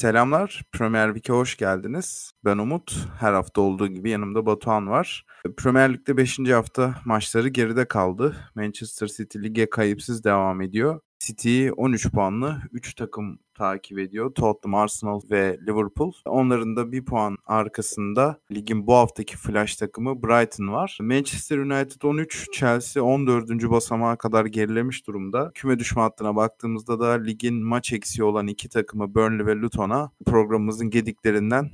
[0.00, 2.32] Selamlar, Premier Lig'e hoş geldiniz.
[2.44, 5.26] Ben Umut, her hafta olduğu gibi yanımda Batuhan var.
[5.56, 6.38] Premier Lig'de 5.
[6.38, 8.36] hafta maçları geride kaldı.
[8.54, 11.00] Manchester City lige kayıpsız devam ediyor.
[11.20, 14.34] City 13 puanlı 3 takım takip ediyor.
[14.34, 16.12] Tottenham, Arsenal ve Liverpool.
[16.24, 20.98] Onların da bir puan arkasında ligin bu haftaki flash takımı Brighton var.
[21.00, 23.70] Manchester United 13, Chelsea 14.
[23.70, 25.50] basamağa kadar gerilemiş durumda.
[25.54, 30.90] Küme düşme hattına baktığımızda da ligin maç eksiği olan iki takımı Burnley ve Luton'a programımızın
[30.90, 31.70] gediklerinden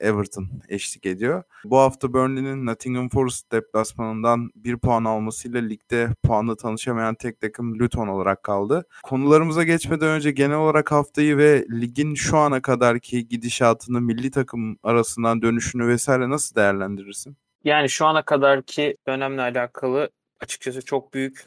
[0.00, 1.42] Everton eşlik ediyor.
[1.64, 8.08] Bu hafta Burnley'nin Nottingham Forest deplasmanından bir puan almasıyla ligde puanla tanışamayan tek takım Luton
[8.08, 8.84] olarak kaldı.
[9.02, 15.42] Konularımıza geçmeden önce genel olarak haftayı ve ligin şu ana kadarki gidişatını milli takım arasından
[15.42, 17.36] dönüşünü vesaire nasıl değerlendirirsin?
[17.64, 21.44] Yani şu ana kadarki dönemle alakalı açıkçası çok büyük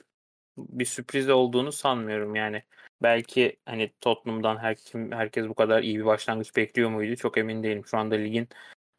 [0.58, 2.64] bir sürpriz olduğunu sanmıyorum yani.
[3.04, 7.16] Belki hani Tottenham'dan her kim herkes bu kadar iyi bir başlangıç bekliyor muydu?
[7.16, 7.86] Çok emin değilim.
[7.86, 8.50] Şu anda ligin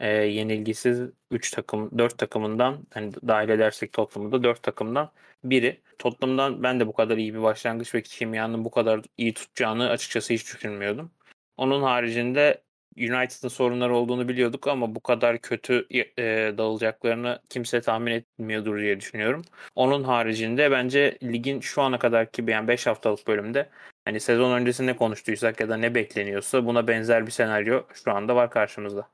[0.00, 5.10] e, yenilgisiz 3 takım 4 takımından hani dahil edersek Tottenham'ı da 4 takımdan
[5.44, 5.80] biri.
[5.98, 10.34] Tottenham'dan ben de bu kadar iyi bir başlangıç ve kimyanın bu kadar iyi tutacağını açıkçası
[10.34, 11.10] hiç düşünmüyordum.
[11.56, 12.62] Onun haricinde
[12.96, 19.42] United'ın sorunları olduğunu biliyorduk ama bu kadar kötü e, dağılacaklarını kimse tahmin etmiyordur diye düşünüyorum.
[19.74, 23.70] Onun haricinde bence ligin şu ana kadarki yani 5 haftalık bölümde
[24.04, 28.50] hani sezon öncesinde konuştuysak ya da ne bekleniyorsa buna benzer bir senaryo şu anda var
[28.50, 29.08] karşımızda.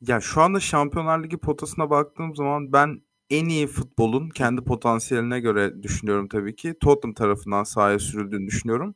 [0.00, 5.82] Ya şu anda Şampiyonlar Ligi potasına baktığım zaman ben en iyi futbolun kendi potansiyeline göre
[5.82, 6.74] düşünüyorum tabii ki.
[6.80, 8.94] Tottenham tarafından sahaya sürüldüğünü düşünüyorum.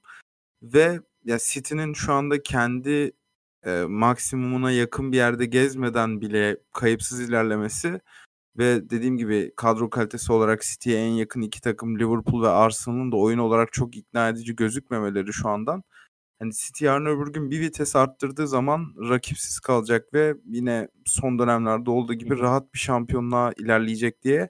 [0.63, 3.13] Ve ya City'nin şu anda kendi
[3.67, 8.01] e, maksimumuna yakın bir yerde gezmeden bile kayıpsız ilerlemesi
[8.59, 13.17] ve dediğim gibi kadro kalitesi olarak City'ye en yakın iki takım Liverpool ve Arsenal'ın da
[13.17, 15.83] oyun olarak çok ikna edici gözükmemeleri şu andan
[16.39, 21.91] hani City yarın öbür gün bir vites arttırdığı zaman rakipsiz kalacak ve yine son dönemlerde
[21.91, 24.49] olduğu gibi rahat bir şampiyonluğa ilerleyecek diye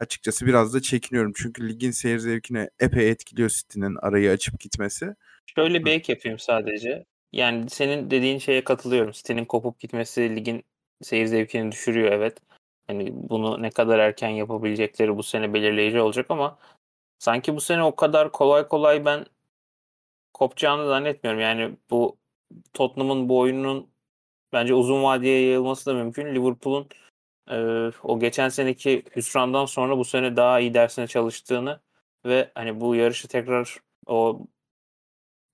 [0.00, 1.32] açıkçası biraz da çekiniyorum.
[1.36, 5.14] Çünkü ligin seyir zevkine epey etkiliyor City'nin arayı açıp gitmesi.
[5.54, 7.04] Şöyle bir ek yapayım sadece.
[7.34, 9.12] Yani senin dediğin şeye katılıyorum.
[9.12, 10.64] City'nin kopup gitmesi ligin
[11.02, 12.38] seyir zevkini düşürüyor evet.
[12.86, 16.58] Hani bunu ne kadar erken yapabilecekleri bu sene belirleyici olacak ama
[17.18, 19.26] sanki bu sene o kadar kolay kolay ben
[20.34, 21.40] kopacağını zannetmiyorum.
[21.40, 22.16] Yani bu
[22.74, 23.90] Tottenham'ın bu oyunun
[24.52, 26.34] bence uzun vadeye yayılması da mümkün.
[26.34, 26.88] Liverpool'un
[27.50, 27.56] e,
[28.02, 31.80] o geçen seneki hüsrandan sonra bu sene daha iyi dersine çalıştığını
[32.26, 34.46] ve hani bu yarışı tekrar o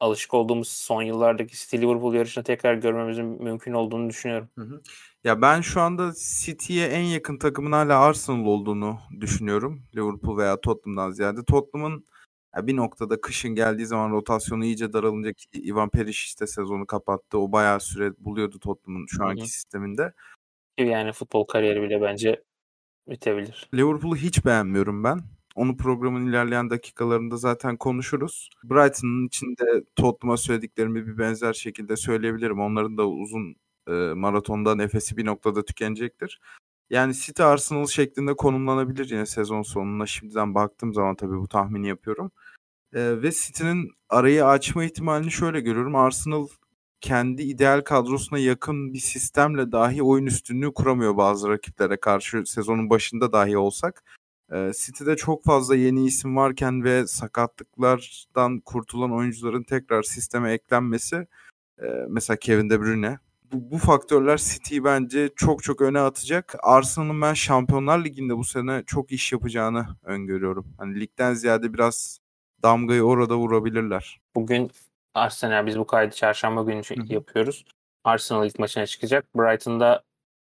[0.00, 4.49] alışık olduğumuz son yıllardaki City Liverpool yarışını tekrar görmemizin mümkün olduğunu düşünüyorum.
[4.59, 4.83] Hı hı.
[5.25, 9.83] Ya ben şu anda City'ye en yakın takımın hala Arsenal olduğunu düşünüyorum.
[9.97, 11.44] Liverpool veya Tottenham'dan ziyade.
[11.44, 12.05] Tottenham'ın
[12.56, 17.39] bir noktada kışın geldiği zaman rotasyonu iyice daralınca Ivan Periş işte sezonu kapattı.
[17.39, 19.49] O bayağı süre buluyordu Tottenham'ın şu anki Hı-hı.
[19.49, 20.12] sisteminde.
[20.78, 22.43] Yani futbol kariyeri bile bence
[23.09, 23.69] bitebilir.
[23.75, 25.21] Liverpool'u hiç beğenmiyorum ben.
[25.55, 28.50] Onu programın ilerleyen dakikalarında zaten konuşuruz.
[28.65, 32.61] Brighton'ın içinde Tottenham'a söylediklerimi bir benzer şekilde söyleyebilirim.
[32.61, 33.56] Onların da uzun
[33.89, 36.41] e, maratonda nefesi bir noktada tükenecektir.
[36.91, 40.06] Yani City Arsenal şeklinde konumlanabilir yine sezon sonuna.
[40.06, 42.31] Şimdiden baktığım zaman tabii bu tahmini yapıyorum.
[42.94, 45.97] Ee, ve City'nin arayı açma ihtimalini şöyle görüyorum.
[45.97, 46.49] Arsenal
[47.00, 53.33] kendi ideal kadrosuna yakın bir sistemle dahi oyun üstünlüğü kuramıyor bazı rakiplere karşı sezonun başında
[53.33, 54.05] dahi olsak.
[54.53, 61.27] Ee, City'de çok fazla yeni isim varken ve sakatlıklardan kurtulan oyuncuların tekrar sisteme eklenmesi
[61.83, 63.19] e, mesela Kevin De Bruyne
[63.53, 66.55] bu, bu faktörler City'yi bence çok çok öne atacak.
[66.62, 70.66] Arsenal'ın ben Şampiyonlar Ligi'nde bu sene çok iş yapacağını öngörüyorum.
[70.78, 72.19] Hani ligden ziyade biraz
[72.62, 74.21] damgayı orada vurabilirler.
[74.34, 74.71] Bugün
[75.15, 77.12] Arsenal biz bu kaydı çarşamba günü Hı-hı.
[77.12, 77.65] yapıyoruz.
[78.05, 79.34] Arsenal ilk maçına çıkacak.
[79.34, 80.03] Brighton'da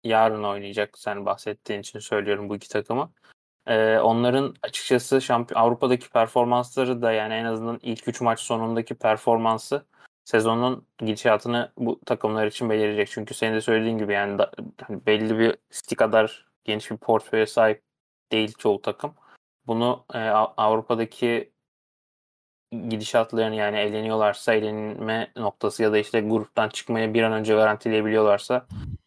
[0.05, 0.99] yarın oynayacak.
[0.99, 3.13] Sen bahsettiğin için söylüyorum bu iki takımı.
[3.67, 9.87] Ee, onların açıkçası şampiyon Avrupa'daki performansları da yani en azından ilk üç maç sonundaki performansı
[10.25, 13.09] sezonun gidişatını bu takımlar için belirleyecek.
[13.11, 14.51] Çünkü senin de söylediğin gibi yani da,
[14.83, 17.83] hani belli bir City kadar geniş bir portföye sahip
[18.33, 19.15] değil çoğu takım.
[19.67, 20.19] Bunu e,
[20.57, 21.53] Avrupa'daki
[22.89, 28.67] gidişatlarını yani eğleniyorlarsa eğlenme noktası ya da işte gruptan çıkmaya bir an önce garantileyebiliyorlarsa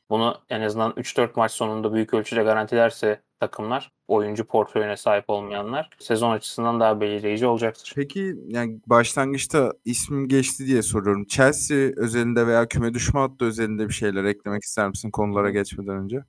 [0.10, 6.31] Bunu en azından 3-4 maç sonunda büyük ölçüde garantilerse takımlar, oyuncu portföyüne sahip olmayanlar sezon
[6.31, 7.94] açısından daha belirleyici olacaktır.
[7.95, 11.25] Peki yani başlangıçta ismim geçti diye soruyorum.
[11.25, 16.24] Chelsea özelinde veya küme düşme hattı özelinde bir şeyler eklemek ister misin konulara geçmeden önce?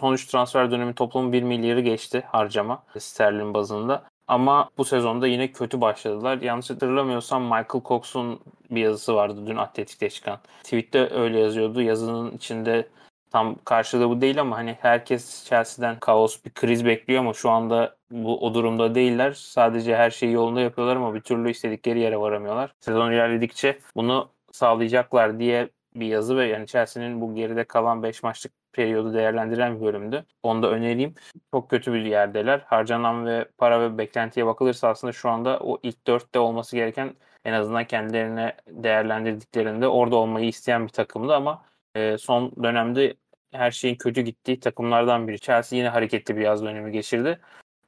[0.00, 4.04] Son 3 transfer dönemi toplam 1 milyarı geçti harcama sterlin bazında.
[4.28, 6.40] Ama bu sezonda yine kötü başladılar.
[6.40, 8.40] Yanlış hatırlamıyorsam Michael Cox'un
[8.70, 10.38] bir yazısı vardı dün Atletik'te çıkan.
[10.62, 11.82] Tweet'te öyle yazıyordu.
[11.82, 12.88] Yazının içinde
[13.32, 17.96] tam karşılığı bu değil ama hani herkes Chelsea'den kaos bir kriz bekliyor ama şu anda
[18.10, 19.32] bu o durumda değiller.
[19.32, 22.74] Sadece her şeyi yolunda yapıyorlar ama bir türlü istedikleri yere varamıyorlar.
[22.80, 28.52] Sezon ilerledikçe bunu sağlayacaklar diye bir yazı ve yani Chelsea'nin bu geride kalan 5 maçlık
[28.72, 30.24] periyodu değerlendiren bir bölümdü.
[30.42, 31.14] Onu da önereyim.
[31.54, 32.62] Çok kötü bir yerdeler.
[32.66, 37.14] Harcanan ve para ve beklentiye bakılırsa aslında şu anda o ilk dörtte olması gereken
[37.44, 41.64] en azından kendilerine değerlendirdiklerinde orada olmayı isteyen bir takımdı ama
[41.94, 43.14] e, son dönemde
[43.52, 45.40] her şeyin kötü gittiği takımlardan biri.
[45.40, 47.40] Chelsea yine hareketli bir yaz dönemi geçirdi.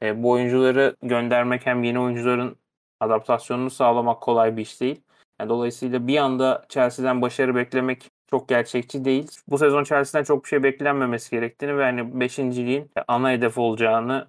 [0.02, 2.56] E, bu oyuncuları göndermek hem yeni oyuncuların
[3.00, 5.00] adaptasyonunu sağlamak kolay bir iş değil.
[5.40, 9.30] Yani dolayısıyla bir anda Chelsea'den başarı beklemek çok gerçekçi değil.
[9.48, 14.28] Bu sezon Chelsea'den çok bir şey beklenmemesi gerektiğini ve hani beşinciliğin ana hedef olacağını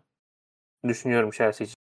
[0.87, 1.75] düşünüyorum Chelsea için.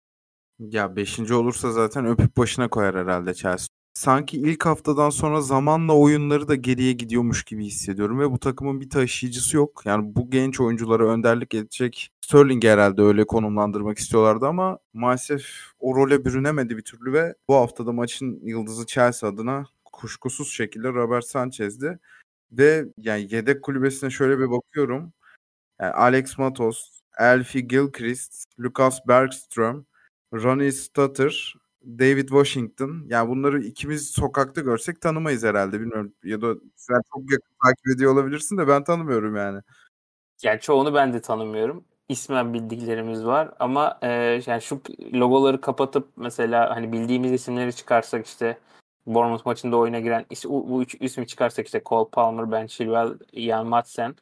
[0.59, 3.80] Ya beşinci olursa zaten öpüp başına koyar herhalde Chelsea.
[3.93, 8.89] Sanki ilk haftadan sonra zamanla oyunları da geriye gidiyormuş gibi hissediyorum ve bu takımın bir
[8.89, 9.81] taşıyıcısı yok.
[9.85, 15.43] Yani bu genç oyunculara önderlik edecek Sterling herhalde öyle konumlandırmak istiyorlardı ama maalesef
[15.79, 21.25] o role bürünemedi bir türlü ve bu haftada maçın yıldızı Chelsea adına kuşkusuz şekilde Robert
[21.25, 21.99] Sanchez'di.
[22.51, 25.13] Ve yani yedek kulübesine şöyle bir bakıyorum.
[25.81, 29.85] Yani Alex Matos, Elfie Gilchrist, Lucas Bergström,
[30.33, 31.55] Ronnie Stutter,
[31.85, 33.03] David Washington.
[33.07, 35.79] Yani bunları ikimiz sokakta görsek tanımayız herhalde.
[35.79, 39.61] Bilmiyorum ya da sen çok yakın takip ediyor olabilirsin de ben tanımıyorum yani.
[40.43, 41.83] Yani çoğunu ben de tanımıyorum.
[42.09, 44.09] İsmen bildiklerimiz var ama e,
[44.45, 44.81] yani şu
[45.13, 48.57] logoları kapatıp mesela hani bildiğimiz isimleri çıkarsak işte
[49.05, 54.15] Bournemouth maçında oyuna giren bu üç ismi çıkarsak işte Cole Palmer, Ben Chilwell, Ian Madsen.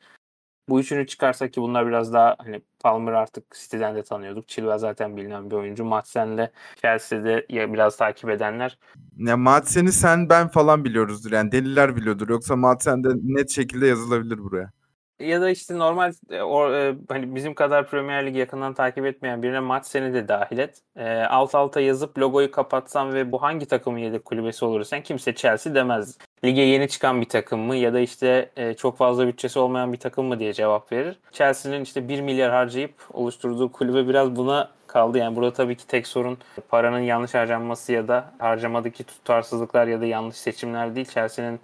[0.70, 4.48] Bu üçünü çıkarsak ki bunlar biraz daha hani Palmer artık City'den de tanıyorduk.
[4.48, 5.86] Chilwell zaten bilinen bir oyuncu.
[5.86, 6.52] Madsen de
[6.82, 8.78] Chelsea'de ya biraz takip edenler.
[9.18, 12.30] Ya Madsen'i sen ben falan biliyoruzdur yani deliler biliyordur.
[12.30, 14.72] Yoksa Madsen de net şekilde yazılabilir buraya
[15.20, 19.44] ya da işte normal e, o, e, hani bizim kadar Premier Lig yakından takip etmeyen
[19.44, 20.82] birine maç seni de dahil et.
[20.96, 25.76] E, alt alta yazıp logoyu kapatsam ve bu hangi takımın yedek kulübesi olursan kimse Chelsea
[25.76, 26.18] demez.
[26.46, 30.00] Lige yeni çıkan bir takım mı ya da işte e, çok fazla bütçesi olmayan bir
[30.00, 31.20] takım mı diye cevap verir.
[31.32, 35.18] Chelsea'nin işte 1 milyar harcayıp oluşturduğu kulübe biraz buna kaldı.
[35.18, 36.38] Yani burada tabii ki tek sorun
[36.70, 41.06] paranın yanlış harcanması ya da harcamadaki tutarsızlıklar ya da yanlış seçimler değil.
[41.06, 41.60] Chelsea'nin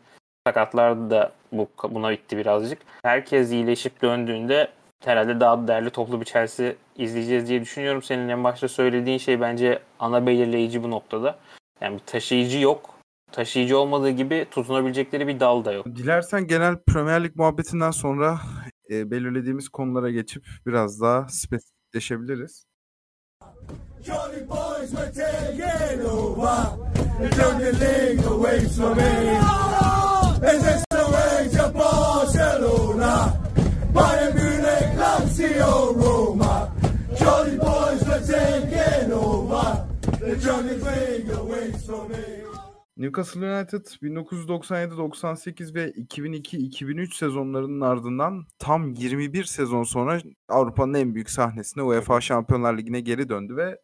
[0.47, 2.79] sakatlar da bu, buna bitti birazcık.
[3.03, 4.67] Herkes iyileşip döndüğünde
[5.05, 8.01] herhalde daha değerli toplu bir Chelsea izleyeceğiz diye düşünüyorum.
[8.01, 11.39] Senin en başta söylediğin şey bence ana belirleyici bu noktada.
[11.81, 12.89] Yani bir taşıyıcı yok.
[13.31, 15.85] Taşıyıcı olmadığı gibi tutunabilecekleri bir dal da yok.
[15.85, 18.39] Dilersen genel Premier Lig muhabbetinden sonra
[18.89, 22.65] e, belirlediğimiz konulara geçip biraz daha spesifikleşebiliriz.
[42.97, 51.83] Newcastle United 1997-98 ve 2002-2003 sezonlarının ardından tam 21 sezon sonra Avrupa'nın en büyük sahnesine
[51.83, 53.79] UEFA Şampiyonlar Ligi'ne geri döndü ve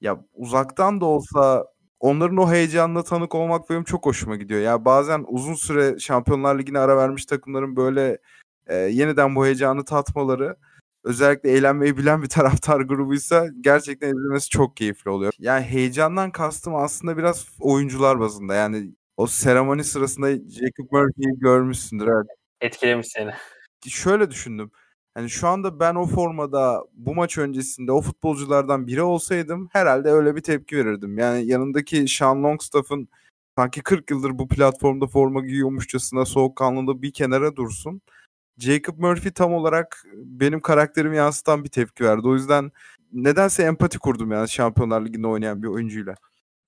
[0.00, 1.66] ya uzaktan da olsa
[2.06, 4.60] onların o heyecanına tanık olmak benim çok hoşuma gidiyor.
[4.60, 8.18] Ya bazen uzun süre Şampiyonlar Ligi'ne ara vermiş takımların böyle
[8.66, 10.56] e, yeniden bu heyecanı tatmaları
[11.04, 15.32] özellikle eğlenmeyi bilen bir taraftar grubuysa gerçekten izlemesi çok keyifli oluyor.
[15.38, 18.54] Yani heyecandan kastım aslında biraz oyuncular bazında.
[18.54, 22.06] Yani o seremoni sırasında Jacob Murphy'yi görmüşsündür.
[22.06, 22.26] Evet.
[22.60, 23.30] Etkilemiş seni.
[23.88, 24.70] Şöyle düşündüm.
[25.16, 30.36] Hani şu anda ben o formada bu maç öncesinde o futbolculardan biri olsaydım herhalde öyle
[30.36, 31.18] bir tepki verirdim.
[31.18, 33.08] Yani yanındaki Sean Longstaff'ın
[33.58, 38.00] sanki 40 yıldır bu platformda forma giyiyormuşçasına soğukkanlılığı bir kenara dursun.
[38.58, 42.28] Jacob Murphy tam olarak benim karakterimi yansıtan bir tepki verdi.
[42.28, 42.72] O yüzden
[43.12, 46.14] nedense empati kurdum yani Şampiyonlar Ligi'nde oynayan bir oyuncuyla.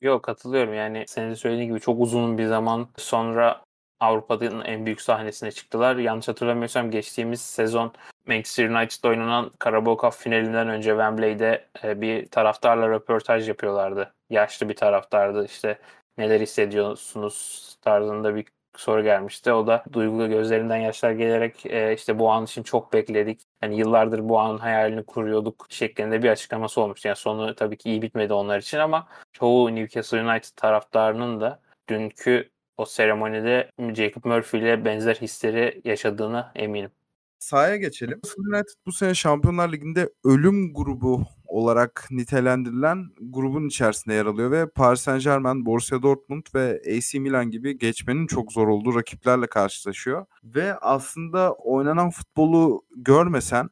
[0.00, 3.62] Yok katılıyorum yani senin söylediğin gibi çok uzun bir zaman sonra
[4.00, 5.96] Avrupa'nın en büyük sahnesine çıktılar.
[5.96, 7.92] Yanlış hatırlamıyorsam geçtiğimiz sezon
[8.26, 14.14] Manchester United'da oynanan Carabao Cup finalinden önce Wembley'de e, bir taraftarla röportaj yapıyorlardı.
[14.30, 15.78] Yaşlı bir taraftardı işte
[16.18, 18.44] neler hissediyorsunuz tarzında bir
[18.76, 19.52] soru gelmişti.
[19.52, 23.40] O da duygulu gözlerinden yaşlar gelerek e, işte bu an için çok bekledik.
[23.62, 27.08] Yani yıllardır bu anın hayalini kuruyorduk şeklinde bir açıklaması olmuştu.
[27.08, 32.50] Yani sonu tabii ki iyi bitmedi onlar için ama çoğu Newcastle United taraftarının da dünkü
[32.78, 36.90] o seremonide Jacob Murphy ile benzer hisleri yaşadığını eminim.
[37.38, 38.20] Sahaya geçelim.
[38.38, 45.00] United bu sene Şampiyonlar Ligi'nde ölüm grubu olarak nitelendirilen grubun içerisinde yer alıyor ve Paris
[45.00, 50.26] Saint Germain, Borussia Dortmund ve AC Milan gibi geçmenin çok zor olduğu rakiplerle karşılaşıyor.
[50.44, 53.70] Ve aslında oynanan futbolu görmesen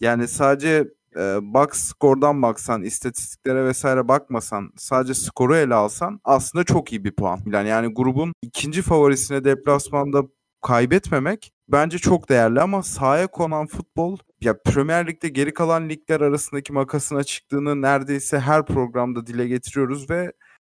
[0.00, 6.92] yani sadece e, box skordan baksan, istatistiklere vesaire bakmasan, sadece skoru ele alsan aslında çok
[6.92, 7.40] iyi bir puan.
[7.46, 10.22] Yani, yani grubun ikinci favorisine deplasmanda
[10.62, 16.72] kaybetmemek bence çok değerli ama sahaya konan futbol ya Premier Lig'de geri kalan ligler arasındaki
[16.72, 20.32] makasın açıklığını neredeyse her programda dile getiriyoruz ve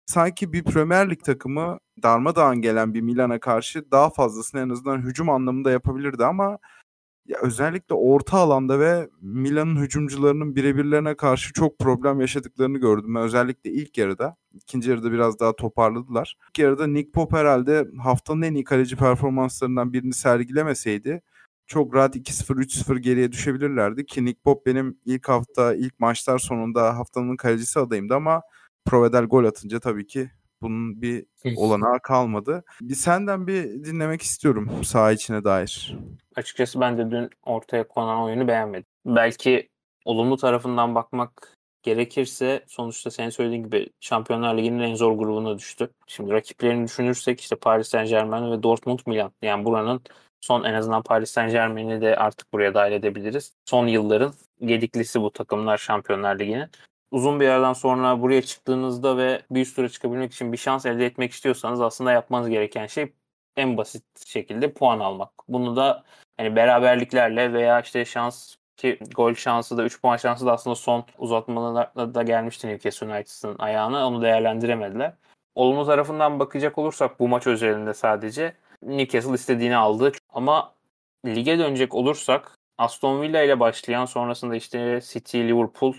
[0.06, 5.29] sanki bir Premier Lig takımı darmadağın gelen bir Milan'a karşı daha fazlasını en azından hücum
[5.29, 6.58] anlamında yapabilirdi ama
[7.27, 13.15] ya özellikle orta alanda ve Milan'ın hücumcularının birebirlerine karşı çok problem yaşadıklarını gördüm.
[13.15, 14.36] Ben özellikle ilk yarıda.
[14.53, 16.38] ikinci yarıda biraz daha toparladılar.
[16.50, 21.22] İlk yarıda Nick Pope herhalde haftanın en iyi kaleci performanslarından birini sergilemeseydi
[21.67, 26.98] çok rahat 2-0 3-0 geriye düşebilirlerdi ki Nick Pope benim ilk hafta ilk maçlar sonunda
[26.98, 28.41] haftanın kalecisi adayımdı ama
[28.86, 30.31] Provedel gol atınca tabii ki
[30.62, 32.64] bunun bir olanağı kalmadı.
[32.82, 35.96] Bir senden bir dinlemek istiyorum saha içine dair.
[36.36, 38.88] Açıkçası ben de dün ortaya konan oyunu beğenmedim.
[39.06, 39.70] Belki
[40.06, 45.90] olumlu tarafından bakmak gerekirse sonuçta senin söylediğin gibi Şampiyonlar Ligi'nin en zor grubuna düştü.
[46.08, 49.32] Şimdi rakiplerini düşünürsek işte Paris Saint Germain ve Dortmund Milan.
[49.42, 50.02] Yani buranın
[50.42, 53.54] son en azından Paris Saint Germain'i de artık buraya dahil edebiliriz.
[53.66, 56.70] Son yılların gediklisi bu takımlar Şampiyonlar Ligi'nin
[57.12, 61.06] uzun bir yerden sonra buraya çıktığınızda ve bir üst tura çıkabilmek için bir şans elde
[61.06, 63.14] etmek istiyorsanız aslında yapmanız gereken şey
[63.56, 65.32] en basit şekilde puan almak.
[65.48, 66.04] Bunu da
[66.38, 71.06] hani beraberliklerle veya işte şans ki gol şansı da 3 puan şansı da aslında son
[71.18, 74.08] uzatmalarda da gelmişti Newcastle United'ın ayağına.
[74.08, 75.14] Onu değerlendiremediler.
[75.56, 80.12] Olumlu tarafından bakacak olursak bu maç özelinde sadece Newcastle istediğini aldı.
[80.30, 80.74] Ama
[81.26, 85.94] lige dönecek olursak Aston Villa ile başlayan sonrasında işte City, Liverpool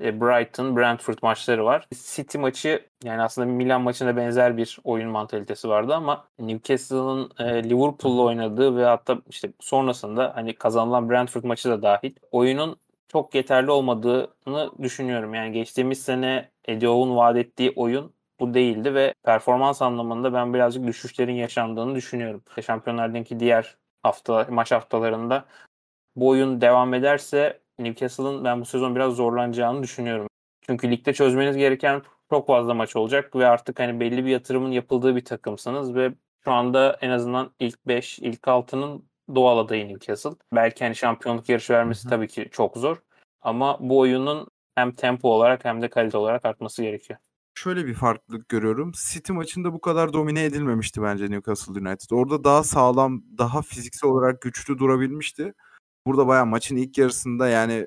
[0.00, 1.88] Brighton, Brentford maçları var.
[1.94, 8.22] City maçı yani aslında Milan maçında benzer bir oyun mantalitesi vardı ama Newcastle'ın e, Liverpool'la
[8.22, 12.76] oynadığı ve hatta işte sonrasında hani kazanılan Brentford maçı da dahil oyunun
[13.08, 15.34] çok yeterli olmadığını düşünüyorum.
[15.34, 20.86] Yani geçtiğimiz sene Eddie Howe'un vaat ettiği oyun bu değildi ve performans anlamında ben birazcık
[20.86, 22.42] düşüşlerin yaşandığını düşünüyorum.
[22.66, 25.44] Şampiyonlar Ligi'ndeki diğer hafta maç haftalarında
[26.16, 30.28] bu oyun devam ederse Newcastle'ın ben bu sezon biraz zorlanacağını düşünüyorum.
[30.66, 35.16] Çünkü ligde çözmeniz gereken çok fazla maç olacak ve artık hani belli bir yatırımın yapıldığı
[35.16, 36.14] bir takımsınız ve
[36.44, 40.30] şu anda en azından ilk 5, ilk 6'nın doğal adayı Newcastle.
[40.52, 42.96] Belki hani şampiyonluk yarışı vermesi tabii ki çok zor.
[43.42, 47.18] Ama bu oyunun hem tempo olarak hem de kalite olarak artması gerekiyor.
[47.54, 48.92] Şöyle bir farklılık görüyorum.
[49.10, 52.10] City maçında bu kadar domine edilmemişti bence Newcastle United.
[52.10, 55.54] Orada daha sağlam, daha fiziksel olarak güçlü durabilmişti.
[56.06, 57.86] Burada bayağı maçın ilk yarısında yani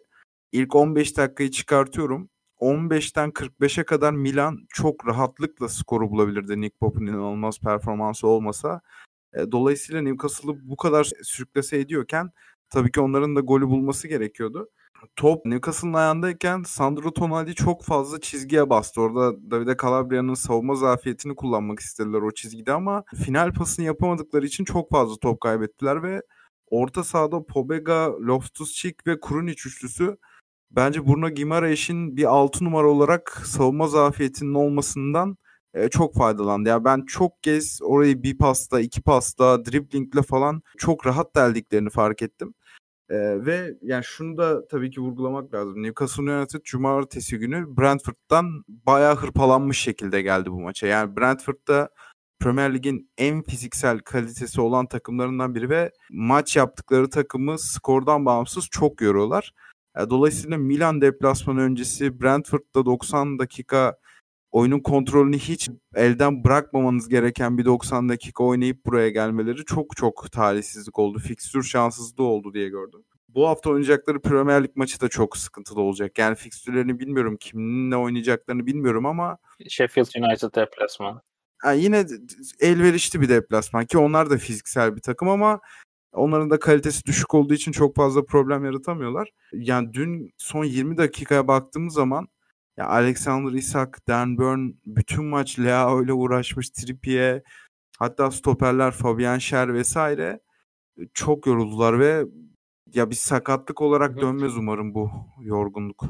[0.52, 2.30] ilk 15 dakikayı çıkartıyorum.
[2.60, 8.82] 15'ten 45'e kadar Milan çok rahatlıkla skoru bulabilirdi Nick Pope'un inanılmaz performansı olmasa.
[9.34, 12.30] E, dolayısıyla Newcastle'ı bu kadar sürüklese ediyorken
[12.70, 14.70] tabii ki onların da golü bulması gerekiyordu.
[15.16, 19.02] Top Newcastle'ın ayağındayken Sandro Tonali çok fazla çizgiye bastı.
[19.02, 24.92] Orada Davide Calabria'nın savunma zafiyetini kullanmak istediler o çizgide ama final pasını yapamadıkları için çok
[24.92, 26.22] fazla top kaybettiler ve
[26.70, 30.18] orta sahada Pobega, Loftus-Cheek ve Krunic üçlüsü
[30.72, 35.38] bence Bruno Guimaraes'in bir 6 numara olarak savunma zafiyetinin olmasından
[35.74, 36.70] e, çok faydalandı.
[36.70, 41.90] Ya yani ben çok kez orayı bir pasta, iki pasta, driblingle falan çok rahat deldiklerini
[41.90, 42.54] fark ettim.
[43.10, 45.84] E, ve yani şunu da tabii ki vurgulamak lazım.
[45.84, 50.88] Newcastle United cumartesi günü Brentford'dan bayağı hırpalanmış şekilde geldi bu maça.
[50.88, 51.90] Yani Brentford'da
[52.40, 59.02] Premier Lig'in en fiziksel kalitesi olan takımlarından biri ve maç yaptıkları takımı skordan bağımsız çok
[59.02, 59.54] yoruyorlar.
[59.98, 63.98] E, dolayısıyla Milan deplasmanı öncesi Brentford'da 90 dakika
[64.52, 71.00] oyunun kontrolünü hiç elden bırakmamanız gereken bir 90 dakika oynayıp buraya gelmeleri çok çok talihsizlik
[71.00, 71.20] oldu.
[71.20, 73.04] Fikstür şanssızlığı oldu diye gördüm.
[73.28, 76.18] Bu hafta oynayacakları Premier Lig maçı da çok sıkıntılı olacak.
[76.18, 79.38] Yani fikstürlerini bilmiyorum, kiminle oynayacaklarını bilmiyorum ama
[79.70, 81.22] Sheffield United deplasman
[81.66, 82.06] yani yine
[82.60, 85.60] elverişli bir deplasman ki onlar da fiziksel bir takım ama
[86.14, 89.30] onların da kalitesi düşük olduğu için çok fazla problem yaratamıyorlar.
[89.54, 92.28] Yani dün son 20 dakikaya baktığımız zaman
[92.78, 97.42] ya Alexander Isak, Dan Burn bütün maç Leao ile uğraşmış, Trippier
[98.00, 100.40] Hatta stoperler Fabian Schär vesaire
[101.14, 102.26] çok yoruldular ve
[102.94, 105.12] ya bir sakatlık olarak dönmez umarım bu
[105.42, 106.04] yorgunluk.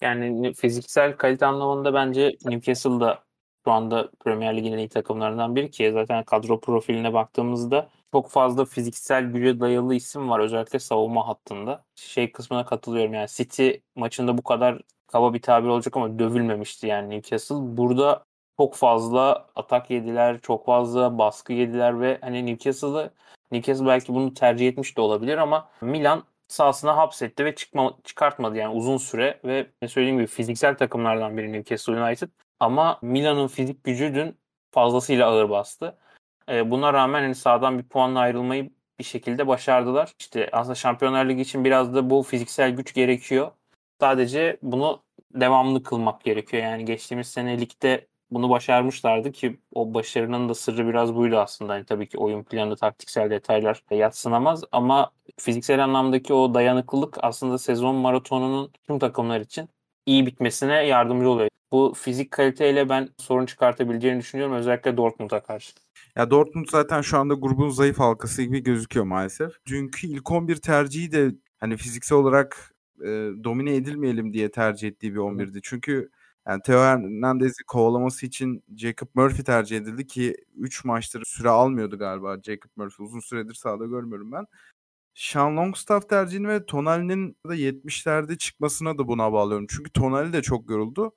[0.00, 3.24] Yani fiziksel kalite anlamında bence Newcastle'da
[3.64, 9.24] şu anda Premier Lig'in en takımlarından biri ki zaten kadro profiline baktığımızda çok fazla fiziksel
[9.24, 11.84] güce dayalı isim var özellikle savunma hattında.
[11.94, 17.10] Şey kısmına katılıyorum yani City maçında bu kadar kaba bir tabir olacak ama dövülmemişti yani
[17.10, 17.76] Newcastle.
[17.76, 18.24] Burada
[18.58, 23.10] çok fazla atak yediler, çok fazla baskı yediler ve hani Newcastle'ı
[23.52, 28.74] Newcastle belki bunu tercih etmiş de olabilir ama Milan sahasına hapsetti ve çıkma, çıkartmadı yani
[28.74, 32.28] uzun süre ve ne söylediğim gibi fiziksel takımlardan biri Newcastle United.
[32.64, 34.38] Ama Milan'ın fizik gücü dün
[34.70, 35.98] fazlasıyla ağır bastı.
[36.48, 40.12] E, buna rağmen hani sahadan bir puanla ayrılmayı bir şekilde başardılar.
[40.18, 43.50] İşte aslında Şampiyonlar Ligi için biraz da bu fiziksel güç gerekiyor.
[44.00, 45.02] Sadece bunu
[45.34, 46.62] devamlı kılmak gerekiyor.
[46.62, 51.74] Yani geçtiğimiz sene ligde bunu başarmışlardı ki o başarının da sırrı biraz buydu aslında.
[51.74, 57.96] Yani tabii ki oyun planı, taktiksel detaylar yatsınamaz ama fiziksel anlamdaki o dayanıklılık aslında sezon
[57.96, 59.68] maratonunun tüm takımlar için
[60.06, 61.53] iyi bitmesine yardımcı oluyor.
[61.74, 65.72] Bu fizik kaliteyle ben sorun çıkartabileceğini düşünüyorum özellikle Dortmund'a karşı.
[66.16, 69.52] Ya Dortmund zaten şu anda grubun zayıf halkası gibi gözüküyor maalesef.
[69.66, 73.08] Dünkü ilk 11 tercihi de hani fiziksel olarak e,
[73.44, 75.60] domine edilmeyelim diye tercih ettiği bir 11'di.
[75.62, 76.10] Çünkü
[76.48, 82.36] yani Theo Hernandez'i kovalaması için Jacob Murphy tercih edildi ki 3 maçtır süre almıyordu galiba
[82.42, 83.06] Jacob Murphy.
[83.06, 84.46] Uzun süredir sahada görmüyorum ben.
[85.14, 89.66] Sean Longstaff tercihini ve Tonali'nin de 70'lerde çıkmasına da buna bağlıyorum.
[89.70, 91.12] Çünkü Tonali de çok yoruldu.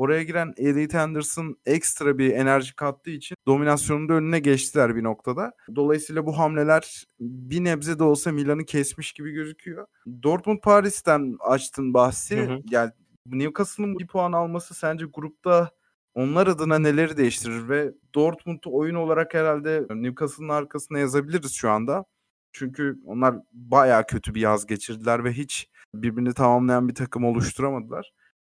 [0.00, 5.52] Oraya giren Elliot Anderson ekstra bir enerji kattığı için dominasyonun da önüne geçtiler bir noktada.
[5.76, 9.86] Dolayısıyla bu hamleler bir nebze de olsa Milan'ı kesmiş gibi gözüküyor.
[10.22, 12.36] Dortmund Paris'ten açtın bahsi.
[12.36, 12.60] Hı hı.
[12.70, 12.90] Yani
[13.26, 15.70] Newcastle'ın bir puan alması sence grupta
[16.14, 22.04] onlar adına neleri değiştirir ve Dortmund'u oyun olarak herhalde Newcastle'ın arkasına yazabiliriz şu anda.
[22.52, 28.12] Çünkü onlar baya kötü bir yaz geçirdiler ve hiç birbirini tamamlayan bir takım oluşturamadılar.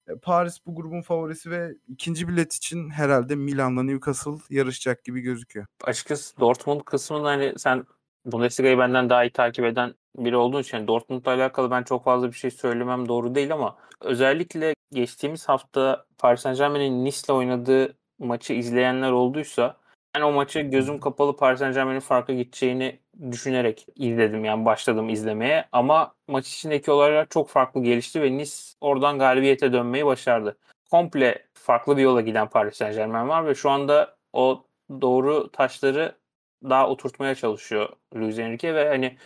[0.09, 5.67] E, Paris bu grubun favorisi ve ikinci bilet için herhalde Milan'la Newcastle yarışacak gibi gözüküyor.
[5.85, 7.87] Açıkçası Dortmund kısmında hani sen
[8.25, 12.29] Bundesliga'yı benden daha iyi takip eden biri olduğun için yani Dortmund'la alakalı ben çok fazla
[12.29, 18.53] bir şey söylemem doğru değil ama özellikle geçtiğimiz hafta Paris Saint Germain'in Nice'le oynadığı maçı
[18.53, 19.77] izleyenler olduysa
[20.15, 25.65] ben o maçı gözüm kapalı Paris Saint Germain'in farka gideceğini düşünerek izledim yani başladım izlemeye
[25.73, 30.59] ama maç içindeki olaylar çok farklı gelişti ve Nice oradan galibiyete dönmeyi başardı.
[30.91, 34.65] Komple farklı bir yola giden Paris Saint Germain var ve şu anda o
[35.01, 36.17] doğru taşları
[36.65, 39.17] daha oturtmaya çalışıyor Luis Enrique ve hani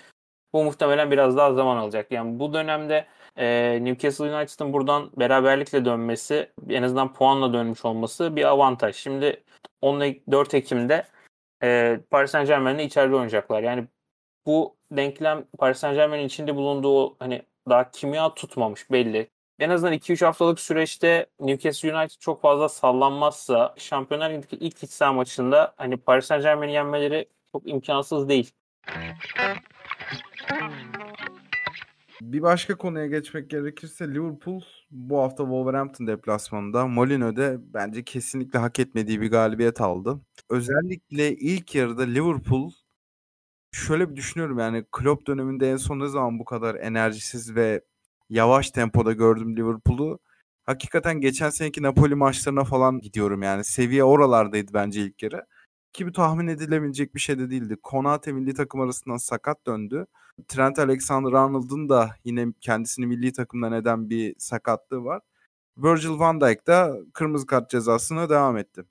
[0.53, 2.13] bu muhtemelen biraz daha zaman alacak.
[2.13, 8.45] Yani bu dönemde e, Newcastle United'ın buradan beraberlikle dönmesi, en azından puanla dönmüş olması bir
[8.45, 8.97] avantaj.
[8.97, 9.45] Şimdi
[9.81, 11.07] 14 Ekim'de
[11.67, 13.63] e, Paris Saint Germain'le içeride oynayacaklar.
[13.63, 13.85] Yani
[14.47, 19.31] bu denklem Paris Saint Germain'in içinde bulunduğu hani daha kimya tutmamış belli.
[19.59, 25.13] En azından 2-3 haftalık süreçte Newcastle United çok fazla sallanmazsa Şampiyonlar Ligi'ndeki ilk iç saha
[25.13, 28.53] maçında hani Paris Saint Germain'i yenmeleri çok imkansız değil.
[32.21, 39.21] Bir başka konuya geçmek gerekirse Liverpool bu hafta Wolverhampton deplasmanında Molino'da bence kesinlikle hak etmediği
[39.21, 40.21] bir galibiyet aldı.
[40.51, 42.71] Özellikle ilk yarıda Liverpool
[43.73, 47.81] şöyle bir düşünüyorum yani Klopp döneminde en son ne zaman bu kadar enerjisiz ve
[48.31, 50.19] yavaş tempoda gördüm Liverpool'u.
[50.65, 53.65] Hakikaten geçen seneki Napoli maçlarına falan gidiyorum yani.
[53.65, 55.47] Seviye oralardaydı bence ilk yarı.
[55.97, 57.77] Ki bu tahmin edilebilecek bir şey de değildi.
[57.83, 60.07] Konate milli takım arasından sakat döndü.
[60.49, 65.21] Trent Alexander-Arnold'un da yine kendisini milli takımdan eden bir sakatlığı var.
[65.79, 68.85] Virgil van Dijk da kırmızı kart cezasına devam etti.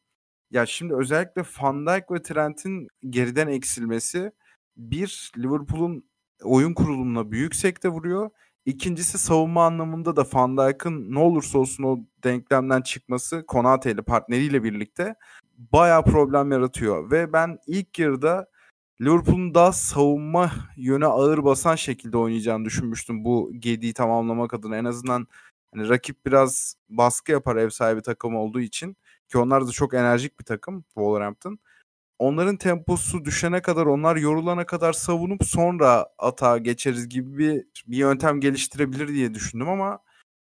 [0.52, 4.32] Ya şimdi özellikle Van Dijk ve Trent'in geriden eksilmesi
[4.78, 6.04] bir Liverpool'un
[6.44, 8.30] oyun kurulumuna büyük sekte vuruyor.
[8.66, 14.64] İkincisi savunma anlamında da Van Dijk'ın ne olursa olsun o denklemden çıkması Konate ile partneriyle
[14.64, 15.16] birlikte
[15.58, 17.12] bayağı problem yaratıyor.
[17.12, 18.48] Ve ben ilk yarıda
[19.02, 24.78] Liverpool'un daha savunma yöne ağır basan şekilde oynayacağını düşünmüştüm bu Gedi'yi tamamlamak adına.
[24.78, 25.28] En azından
[25.74, 28.98] hani rakip biraz baskı yapar ev sahibi takım olduğu için
[29.30, 31.60] ki onlar da çok enerjik bir takım Wolverhampton.
[32.20, 38.40] Onların temposu düşene kadar, onlar yorulana kadar savunup sonra atağa geçeriz gibi bir, bir yöntem
[38.40, 40.00] geliştirebilir diye düşündüm ama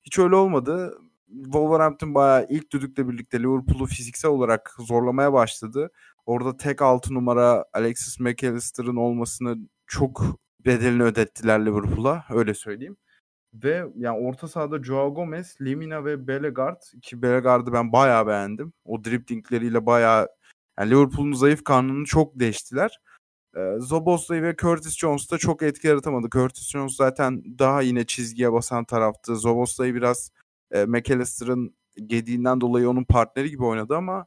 [0.03, 0.99] hiç öyle olmadı.
[1.27, 5.91] Wolverhampton bayağı ilk düdükle birlikte Liverpool'u fiziksel olarak zorlamaya başladı.
[6.27, 10.23] Orada tek altı numara Alexis McAllister'ın olmasını çok
[10.67, 12.97] bedelini ödettiler Liverpool'a öyle söyleyeyim.
[13.55, 18.73] Ve yani orta sahada Joao Gomez, Lemina ve Bellegarde ki Bellegarde'ı ben bayağı beğendim.
[18.85, 20.29] O driblingleriyle bayağı
[20.79, 23.01] Yani Liverpool'un zayıf karnını çok deştiler.
[23.57, 23.61] Ee,
[24.31, 26.29] ve Curtis Jones da çok etki yaratamadı.
[26.31, 29.37] Curtis Jones zaten daha yine çizgiye basan taraftı.
[29.37, 30.31] Zoboslay biraz
[30.71, 31.77] e, McAllister'ın
[32.07, 34.27] gediğinden dolayı onun partneri gibi oynadı ama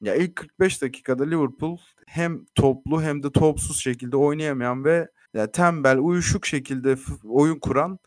[0.00, 5.98] ya ilk 45 dakikada Liverpool hem toplu hem de topsuz şekilde oynayamayan ve ya tembel,
[5.98, 7.98] uyuşuk şekilde oyun kuran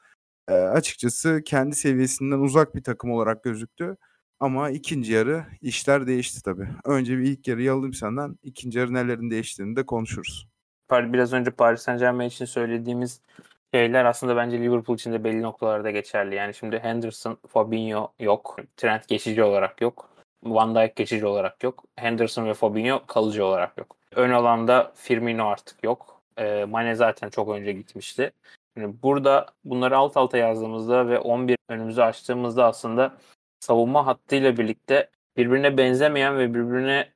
[0.48, 3.98] e, açıkçası kendi seviyesinden uzak bir takım olarak gözüktü.
[4.40, 6.68] Ama ikinci yarı işler değişti tabii.
[6.86, 8.38] Önce bir ilk yarıyı alayım senden.
[8.44, 10.48] İkinci yarı nelerin değiştiğini de konuşuruz.
[10.92, 13.22] Biraz önce Paris Saint Germain için söylediğimiz
[13.74, 16.36] şeyler aslında bence Liverpool için de belli noktalarda geçerli.
[16.36, 18.58] Yani şimdi Henderson, Fabinho yok.
[18.78, 20.10] Trent geçici olarak yok.
[20.44, 21.84] Van Dijk geçici olarak yok.
[21.96, 23.98] Henderson ve Fabinho kalıcı olarak yok.
[24.16, 26.22] Ön alanda Firmino artık yok.
[26.38, 28.32] E, Mane zaten çok önce gitmişti.
[28.78, 33.18] Yani burada bunları alt alta yazdığımızda ve 11 önümüzü açtığımızda aslında
[33.60, 37.10] savunma hattıyla birlikte birbirine benzemeyen ve birbirine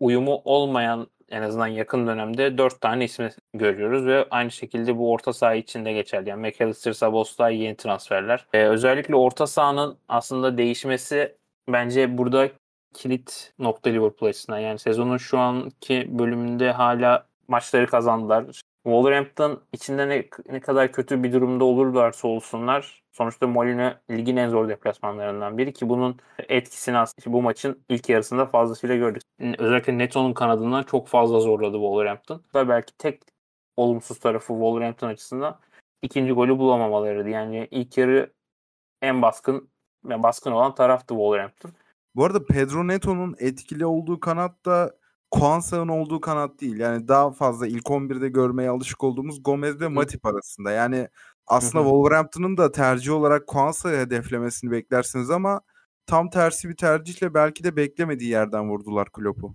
[0.00, 5.32] uyumu olmayan en azından yakın dönemde dört tane ismi görüyoruz ve aynı şekilde bu orta
[5.32, 6.28] saha için de geçerli.
[6.28, 8.46] Yani McAllister, Sabostay yeni transferler.
[8.52, 11.36] Ee, özellikle orta sahanın aslında değişmesi
[11.68, 12.48] bence burada
[12.94, 14.58] kilit nokta Liverpool açısından.
[14.58, 18.44] Yani sezonun şu anki bölümünde hala maçları kazandılar.
[18.84, 24.68] Wolverhampton içinde ne, ne kadar kötü bir durumda olurlarsa olsunlar sonuçta Molina ligin en zor
[24.68, 26.16] deplasmanlarından biri ki bunun
[26.48, 29.22] etkisini aslında bu maçın ilk yarısında fazlasıyla gördük.
[29.58, 32.42] Özellikle Neto'nun kanadından çok fazla zorladı Wolverhampton.
[32.54, 33.22] Da belki tek
[33.76, 35.58] olumsuz tarafı Wolverhampton açısından
[36.02, 37.28] ikinci golü bulamamalarıydı.
[37.28, 38.32] Yani ilk yarı
[39.02, 39.68] en baskın
[40.04, 41.72] ve baskın olan taraftı Wolverhampton.
[42.14, 44.66] Bu arada Pedro Neto'nun etkili olduğu kanat
[45.34, 46.76] da Kwanza'nın olduğu kanat değil.
[46.78, 50.70] Yani daha fazla ilk 11'de görmeye alışık olduğumuz Gomez ve Matip arasında.
[50.70, 51.08] Yani
[51.46, 55.60] aslında Wolverhampton'ın da tercih olarak Kwanza'yı hedeflemesini beklersiniz ama
[56.06, 59.54] tam tersi bir tercihle belki de beklemediği yerden vurdular Klopp'u.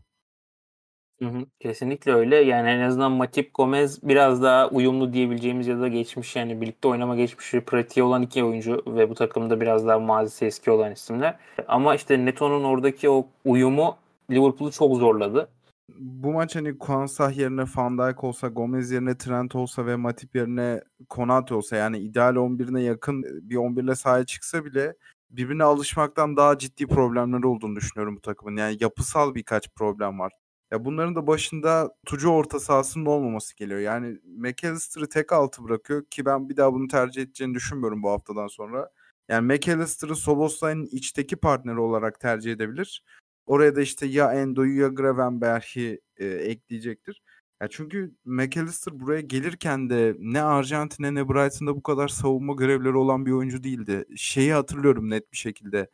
[1.19, 2.35] Hı hı, kesinlikle öyle.
[2.35, 7.15] Yani en azından Matip Gomez biraz daha uyumlu diyebileceğimiz ya da geçmiş yani birlikte oynama
[7.15, 11.37] geçmişi pratiği olan iki oyuncu ve bu takımda biraz daha mazisi eski olan isimler.
[11.67, 13.97] Ama işte Neto'nun oradaki o uyumu
[14.31, 15.49] Liverpool'u çok zorladı
[15.97, 20.81] bu maç hani Kvansah yerine Van Dijk olsa, Gomez yerine Trent olsa ve Matip yerine
[21.09, 24.95] Konate olsa yani ideal 11'ine yakın bir 11 ile sahaya çıksa bile
[25.29, 28.57] birbirine alışmaktan daha ciddi problemleri olduğunu düşünüyorum bu takımın.
[28.57, 30.33] Yani yapısal birkaç problem var.
[30.71, 33.79] Ya bunların da başında tucu orta sahasının olmaması geliyor.
[33.79, 38.47] Yani McAllister'ı tek altı bırakıyor ki ben bir daha bunu tercih edeceğini düşünmüyorum bu haftadan
[38.47, 38.89] sonra.
[39.29, 43.03] Yani McAllister'ı Soboslai'nin içteki partneri olarak tercih edebilir.
[43.49, 47.21] Oraya da işte ya Endo'yu ya Gravenberg'i e, ekleyecektir.
[47.61, 53.25] Ya çünkü McAllister buraya gelirken de ne Arjantin'e ne Brighton'da bu kadar savunma görevleri olan
[53.25, 54.05] bir oyuncu değildi.
[54.15, 55.89] Şeyi hatırlıyorum net bir şekilde.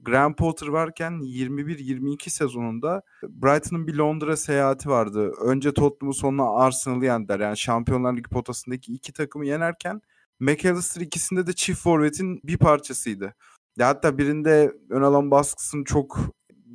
[0.00, 5.32] Graham Potter varken 21-22 sezonunda Brighton'ın bir Londra seyahati vardı.
[5.40, 7.40] Önce Tottenham'ı sonra Arsenal'ı yendiler.
[7.40, 10.00] Yani Şampiyonlar Ligi potasındaki iki takımı yenerken
[10.40, 13.34] McAllister ikisinde de çift forvetin bir parçasıydı.
[13.76, 16.18] Ya hatta birinde ön alan baskısını çok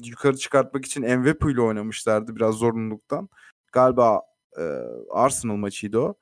[0.04, 3.30] yukarı çıkartmak için Mbappe ile oynamışlardı biraz zorunluluktan.
[3.72, 4.22] Galiba
[4.58, 4.64] e,
[5.12, 6.16] Arsenal maçıydı o.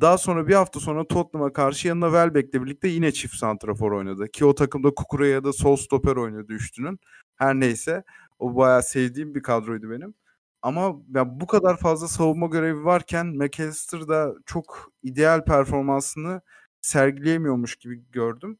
[0.00, 4.28] Daha sonra bir hafta sonra Tottenham'a karşı yanına Welbeck'le birlikte yine çift santrafor oynadı.
[4.28, 6.98] Ki o takımda Kukura'ya da sol stoper oynadı üstünün.
[7.36, 8.04] Her neyse
[8.38, 10.14] o bayağı sevdiğim bir kadroydu benim.
[10.62, 16.40] Ama ya bu kadar fazla savunma görevi varken McAllister da çok ideal performansını
[16.82, 18.58] sergileyemiyormuş gibi gördüm.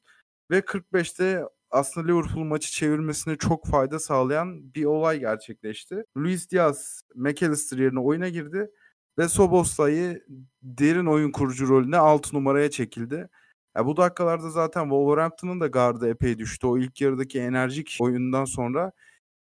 [0.51, 6.05] Ve 45'te aslında Liverpool maçı çevirmesine çok fayda sağlayan bir olay gerçekleşti.
[6.17, 8.71] Luis Diaz McAllister yerine oyuna girdi
[9.19, 10.25] ve Sobosla'yı
[10.63, 13.29] derin oyun kurucu rolüne 6 numaraya çekildi.
[13.77, 16.67] Ya bu dakikalarda zaten Wolverhampton'ın da gardı epey düştü.
[16.67, 18.93] O ilk yarıdaki enerjik oyundan sonra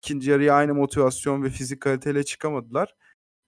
[0.04, 2.96] ikinci yarıya aynı motivasyon ve fizik kaliteyle çıkamadılar.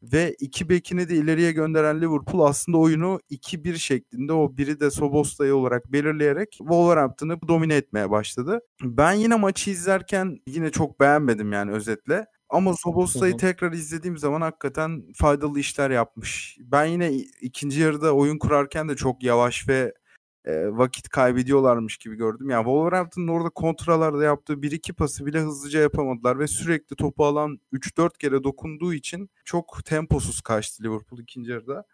[0.01, 5.53] Ve iki bekini de ileriye gönderen Liverpool aslında oyunu 2-1 şeklinde o biri de Soboslay
[5.53, 8.59] olarak belirleyerek Wolverhampton'ı domine etmeye başladı.
[8.83, 12.25] Ben yine maçı izlerken yine çok beğenmedim yani özetle.
[12.49, 16.57] Ama Soboslay'ı tekrar izlediğim zaman hakikaten faydalı işler yapmış.
[16.59, 19.93] Ben yine ikinci yarıda oyun kurarken de çok yavaş ve
[20.49, 22.49] e, vakit kaybediyorlarmış gibi gördüm.
[22.49, 28.17] Yani Wolverhampton'ın orada kontralarda yaptığı 1-2 pası bile hızlıca yapamadılar ve sürekli topu alan 3-4
[28.17, 31.85] kere dokunduğu için çok temposuz kaçtı Liverpool ikinci yarıda.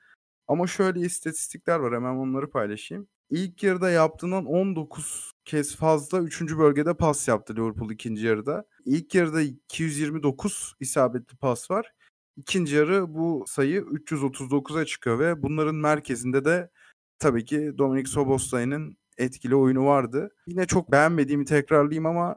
[0.48, 3.08] Ama şöyle istatistikler var hemen onları paylaşayım.
[3.30, 6.42] İlk yarıda yaptığından 19 kez fazla 3.
[6.58, 8.66] bölgede pas yaptı Liverpool ikinci yarıda.
[8.86, 11.92] İlk yarıda 229 isabetli pas var.
[12.38, 16.70] İkinci yarı bu sayı 339'a çıkıyor ve bunların merkezinde de
[17.20, 20.36] tabii ki Dominik Soboslay'ın etkili oyunu vardı.
[20.48, 22.36] Yine çok beğenmediğimi tekrarlayayım ama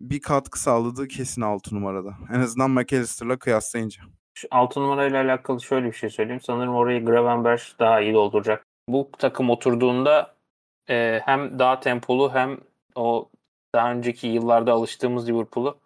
[0.00, 2.14] bir katkı sağladığı kesin 6 numarada.
[2.34, 4.02] En azından McAllister'la kıyaslayınca.
[4.34, 6.40] Şu 6 numarayla alakalı şöyle bir şey söyleyeyim.
[6.40, 8.66] Sanırım orayı Gravenberch daha iyi dolduracak.
[8.88, 10.34] Bu takım oturduğunda
[10.90, 12.58] e, hem daha tempolu hem
[12.94, 13.28] o
[13.74, 15.78] daha önceki yıllarda alıştığımız Liverpool'u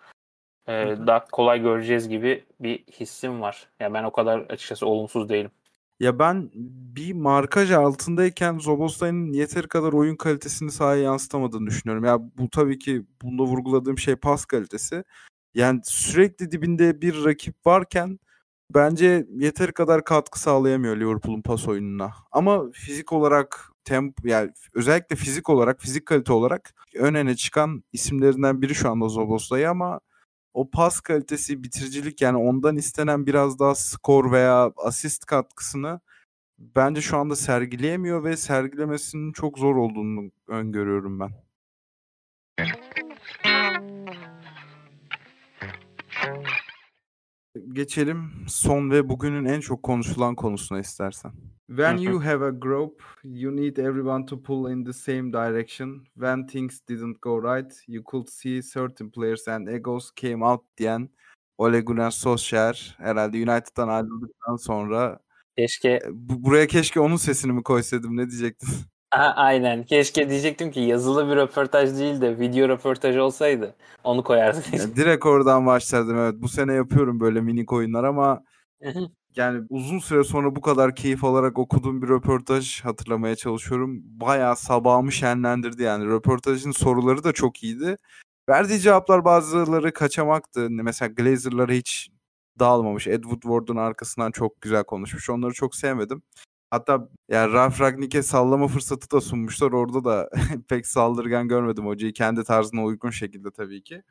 [0.69, 0.73] e,
[1.07, 3.69] daha kolay göreceğiz gibi bir hissim var.
[3.81, 5.51] Ya yani ben o kadar açıkçası olumsuz değilim.
[6.01, 6.51] Ya ben
[6.97, 12.05] bir markaj altındayken Zoboslai'nin yeteri kadar oyun kalitesini sahaya yansıtamadığını düşünüyorum.
[12.05, 15.05] Ya bu tabii ki bunda vurguladığım şey pas kalitesi.
[15.55, 18.19] Yani sürekli dibinde bir rakip varken
[18.75, 22.13] bence yeteri kadar katkı sağlayamıyor Liverpool'un pas oyununa.
[22.33, 28.63] Ama fizik olarak temp yani özellikle fizik olarak, fizik kalite olarak ön öne çıkan isimlerinden
[28.63, 30.01] biri şu anda Zoboslai ama
[30.55, 36.01] o pas kalitesi, bitiricilik yani ondan istenen biraz daha skor veya asist katkısını
[36.59, 41.31] bence şu anda sergileyemiyor ve sergilemesinin çok zor olduğunu öngörüyorum ben.
[47.73, 51.33] Geçelim son ve bugünün en çok konuşulan konusuna istersen.
[51.69, 56.07] When you have a group, you need everyone to pull in the same direction.
[56.15, 61.09] When things didn't go right, you could see certain players and egos came out diyen
[61.59, 65.19] Ole Gunnar Solskjaer herhalde United'dan ayrıldıktan sonra
[65.57, 68.69] keşke bu, buraya keşke onun sesini mi koysaydım ne diyecektin?
[69.37, 69.85] aynen.
[69.85, 73.75] Keşke diyecektim ki yazılı bir röportaj değil de video röportaj olsaydı
[74.05, 74.63] onu koyardım.
[74.73, 76.35] Yani direkt oradan başlardım evet.
[76.39, 78.45] Bu sene yapıyorum böyle minik oyunlar ama
[79.37, 84.01] yani uzun süre sonra bu kadar keyif alarak okuduğum bir röportaj hatırlamaya çalışıyorum.
[84.05, 86.07] Bayağı sabahımı şenlendirdi yani.
[86.07, 87.99] Röportajın soruları da çok iyiydi.
[88.49, 90.71] Verdiği cevaplar bazıları kaçamaktı.
[90.71, 92.11] Mesela Glazer'lara hiç
[92.59, 93.07] dağılmamış.
[93.07, 95.31] Ed Woodward'un arkasından çok güzel konuşmuş.
[95.31, 96.23] Onları çok sevmedim.
[96.71, 99.73] Hatta yani Ralf Ragnick'e sallama fırsatı da sunmuşlar.
[99.73, 100.31] Orada da
[100.69, 102.13] pek saldırgan görmedim hocayı.
[102.13, 104.03] Kendi tarzına uygun şekilde tabii ki.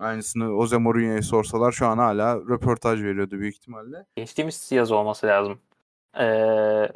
[0.00, 4.06] Aynısını Jose Mourinho'ya sorsalar şu an hala röportaj veriyordu büyük ihtimalle.
[4.16, 5.58] Geçtiğimiz yaz olması lazım.
[6.20, 6.88] Ee,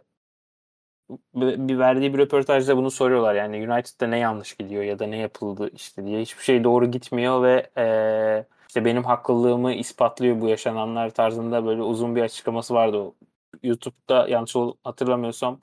[1.34, 3.34] bir verdiği bir röportajda bunu soruyorlar.
[3.34, 6.20] Yani United'da ne yanlış gidiyor ya da ne yapıldı işte diye.
[6.20, 12.16] Hiçbir şey doğru gitmiyor ve ee, işte benim haklılığımı ispatlıyor bu yaşananlar tarzında böyle uzun
[12.16, 13.12] bir açıklaması vardı.
[13.62, 15.58] YouTube'da yanlış hatırlamıyorsam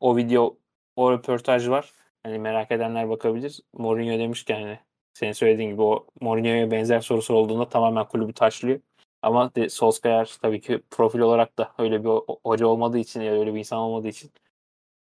[0.00, 0.56] o video
[0.96, 1.92] o röportaj var.
[2.22, 3.60] Hani merak edenler bakabilir.
[3.72, 4.78] Mourinho demişken hani
[5.14, 8.80] senin söylediğin gibi o Mourinho'ya benzer sorusu olduğunda tamamen kulübü taşlıyor.
[9.22, 12.10] Ama de Solskjaer tabii ki profil olarak da öyle bir
[12.44, 14.30] hoca olmadığı için ya öyle bir insan olmadığı için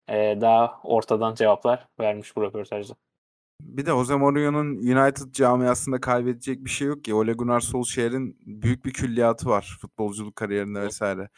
[0.10, 2.96] e, daha ortadan cevaplar vermiş bu röportajda.
[3.62, 7.14] Bir de Jose Mourinho'nun United camiasında kaybedecek bir şey yok ki.
[7.14, 11.30] Ole Gunnar Solskjaer'in büyük bir külliyatı var futbolculuk kariyerinde vesaire.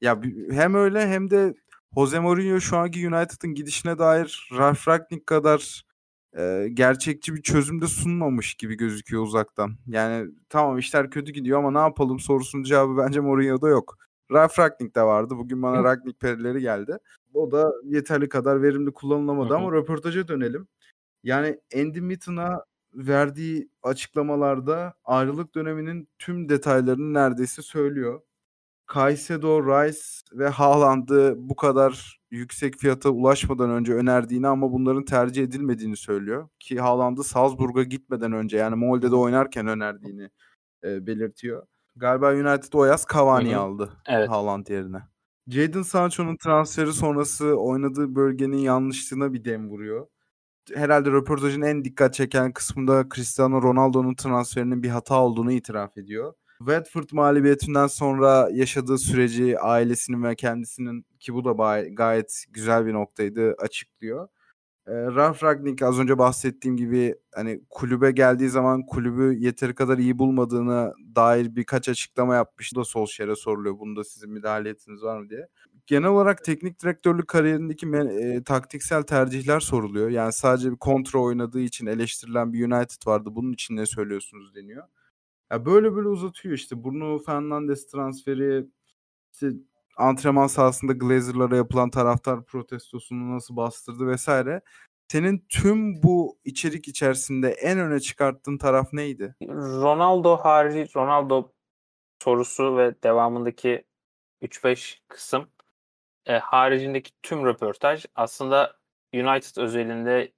[0.00, 1.54] Ya hem öyle hem de
[1.94, 5.84] Jose Mourinho şu anki United'ın gidişine dair Ralf Rangnick kadar
[6.38, 9.76] e, gerçekçi bir çözüm de sunmamış gibi gözüküyor uzaktan.
[9.86, 13.98] Yani tamam işler kötü gidiyor ama ne yapalım sorusunun cevabı bence Mourinho'da yok.
[14.32, 15.34] Ralf Rangnick de vardı.
[15.36, 16.98] Bugün bana Rangnick perileri geldi.
[17.34, 20.68] O da yeterli kadar verimli kullanılamadı ama röportaja dönelim.
[21.24, 22.64] Yani Andy Mitten'a
[22.94, 28.20] verdiği açıklamalarda ayrılık döneminin tüm detaylarını neredeyse söylüyor.
[28.94, 30.00] Caicedo, Rice
[30.32, 36.48] ve Haaland'ı bu kadar yüksek fiyata ulaşmadan önce önerdiğini ama bunların tercih edilmediğini söylüyor.
[36.58, 40.28] Ki Haaland'ı Salzburg'a gitmeden önce yani Molde'de oynarken önerdiğini
[40.84, 41.66] e, belirtiyor.
[41.96, 44.28] Galiba United o yaz Cavani'yi aldı evet.
[44.28, 45.02] Haaland yerine.
[45.48, 50.06] Jadon Sancho'nun transferi sonrası oynadığı bölgenin yanlışlığına bir dem vuruyor.
[50.74, 56.34] Herhalde röportajın en dikkat çeken kısmında Cristiano Ronaldo'nun transferinin bir hata olduğunu itiraf ediyor.
[56.60, 63.54] Watford mağlubiyetinden sonra yaşadığı süreci ailesinin ve kendisinin ki bu da gayet güzel bir noktaydı
[63.58, 64.28] açıklıyor.
[64.86, 70.18] E, Ralf Ragnick az önce bahsettiğim gibi hani kulübe geldiği zaman kulübü yeteri kadar iyi
[70.18, 73.78] bulmadığını dair birkaç açıklama yapmıştı da Solskjaer'e soruluyor.
[73.78, 75.48] Bunda sizin müdahaliyetiniz var mı diye.
[75.86, 80.08] Genel olarak teknik direktörlük kariyerindeki e, taktiksel tercihler soruluyor.
[80.10, 83.30] Yani sadece bir kontra oynadığı için eleştirilen bir United vardı.
[83.32, 84.84] Bunun için ne söylüyorsunuz deniyor.
[85.52, 86.84] Ya böyle böyle uzatıyor işte.
[86.84, 88.66] Bruno Fernandes transferi
[89.32, 89.50] işte
[89.96, 94.60] antrenman sahasında Glazer'lara yapılan taraftar protestosunu nasıl bastırdı vesaire.
[95.08, 99.34] Senin tüm bu içerik içerisinde en öne çıkarttığın taraf neydi?
[99.48, 101.52] Ronaldo harici Ronaldo
[102.22, 103.84] sorusu ve devamındaki
[104.42, 105.48] 3-5 kısım
[106.26, 108.76] e, haricindeki tüm röportaj aslında
[109.14, 110.32] United özelinde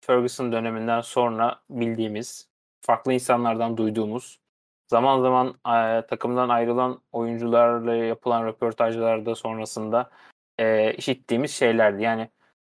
[0.00, 2.48] Ferguson döneminden sonra bildiğimiz,
[2.80, 4.40] farklı insanlardan duyduğumuz
[4.88, 10.10] zaman zaman e, takımdan ayrılan oyuncularla yapılan röportajlarda sonrasında
[10.58, 12.02] e, işittiğimiz şeylerdi.
[12.02, 12.30] Yani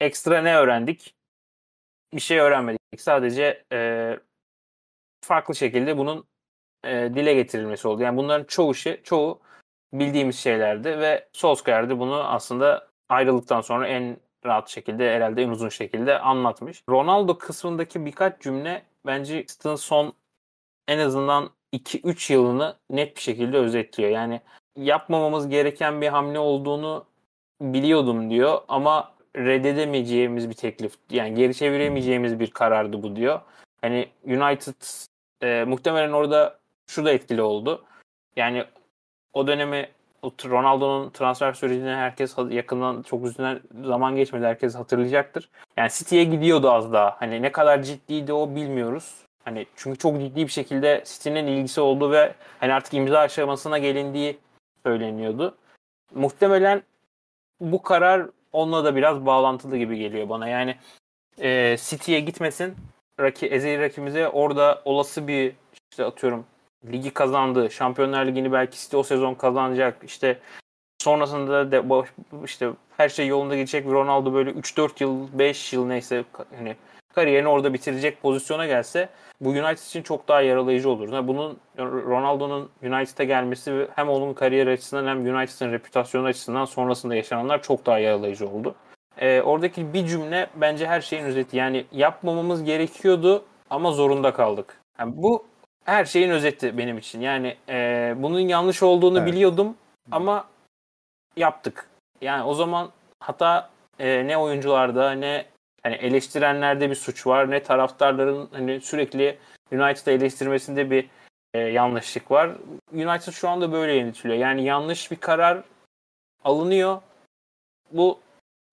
[0.00, 1.14] ekstra ne öğrendik?
[2.12, 2.80] Bir şey öğrenmedik.
[2.98, 4.18] Sadece e,
[5.24, 6.28] farklı şekilde bunun
[6.84, 8.02] e, dile getirilmesi oldu.
[8.02, 9.40] Yani bunların çoğu şey, çoğu
[9.92, 14.16] bildiğimiz şeylerdi ve Solskjaer de bunu aslında ayrılıktan sonra en
[14.46, 16.82] rahat şekilde herhalde en uzun şekilde anlatmış.
[16.90, 20.12] Ronaldo kısmındaki birkaç cümle bence son
[20.88, 24.10] en azından 2-3 yılını net bir şekilde özetliyor.
[24.10, 24.40] Yani
[24.76, 27.04] yapmamamız gereken bir hamle olduğunu
[27.60, 30.94] biliyordum diyor ama reddedemeyeceğimiz bir teklif.
[31.10, 33.40] Yani geri çeviremeyeceğimiz bir karardı bu diyor.
[33.80, 34.74] Hani United
[35.42, 37.84] e, muhtemelen orada şu da etkili oldu.
[38.36, 38.64] Yani
[39.32, 39.88] o dönemi
[40.24, 44.46] Ronaldo'nun transfer sürecini herkes yakından çok uzun zaman geçmedi.
[44.46, 45.50] Herkes hatırlayacaktır.
[45.76, 47.16] Yani City'ye gidiyordu az daha.
[47.20, 49.25] Hani ne kadar ciddiydi o bilmiyoruz.
[49.46, 54.38] Hani çünkü çok ciddi bir şekilde City'nin ilgisi oldu ve hani artık imza aşamasına gelindiği
[54.86, 55.56] söyleniyordu.
[56.14, 56.82] Muhtemelen
[57.60, 60.48] bu karar onunla da biraz bağlantılı gibi geliyor bana.
[60.48, 60.76] Yani
[61.38, 62.74] e, City'ye gitmesin.
[63.20, 65.52] Raki, ezeli rakibimize orada olası bir
[65.90, 66.46] işte atıyorum
[66.84, 67.70] ligi kazandı.
[67.70, 70.04] Şampiyonlar Ligi'ni belki City o sezon kazanacak.
[70.04, 70.38] İşte
[70.98, 71.84] sonrasında de
[72.44, 73.86] işte her şey yolunda gidecek.
[73.86, 76.24] Ronaldo böyle 3-4 yıl, 5 yıl neyse
[76.56, 76.76] hani
[77.16, 79.08] kariyerini orada bitirecek pozisyona gelse
[79.40, 81.12] bu United için çok daha yaralayıcı olur.
[81.12, 87.62] Yani bunun Ronaldo'nun United'a gelmesi hem onun kariyer açısından hem United'ın reputasyonu açısından sonrasında yaşananlar
[87.62, 88.74] çok daha yaralayıcı oldu.
[89.18, 91.56] Ee, oradaki bir cümle bence her şeyin özeti.
[91.56, 94.80] Yani yapmamamız gerekiyordu ama zorunda kaldık.
[94.98, 95.46] Yani bu
[95.84, 97.20] her şeyin özeti benim için.
[97.20, 99.32] Yani e, bunun yanlış olduğunu evet.
[99.32, 99.76] biliyordum
[100.10, 100.44] ama
[101.36, 101.88] yaptık.
[102.20, 105.44] Yani o zaman hata e, ne oyuncularda ne
[105.86, 109.38] hani eleştirenlerde bir suç var ne taraftarların hani sürekli
[109.72, 111.08] United'ı eleştirmesinde bir
[111.54, 112.50] e, yanlışlık var.
[112.92, 114.38] United şu anda böyle yönetiliyor.
[114.38, 115.62] Yani yanlış bir karar
[116.44, 117.00] alınıyor.
[117.92, 118.18] Bu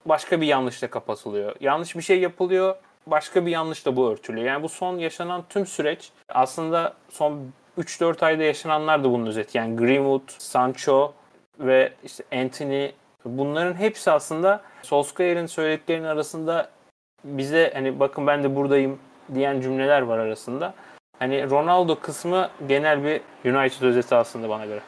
[0.06, 1.56] başka bir yanlışla kapatılıyor.
[1.60, 2.76] Yanlış bir şey yapılıyor
[3.08, 4.48] başka bir yanlış da bu örtülüyor.
[4.48, 9.58] Yani bu son yaşanan tüm süreç aslında son 3-4 ayda yaşananlar da bunun özeti.
[9.58, 11.14] Yani Greenwood, Sancho
[11.60, 12.92] ve işte Anthony
[13.26, 16.70] bunların hepsi aslında Solskjaer'in söylediklerinin arasında
[17.24, 19.00] bize hani bakın ben de buradayım
[19.36, 20.74] diyen cümleler var arasında.
[21.20, 24.82] Hani Ronaldo kısmı genel bir United özeti aslında bana göre.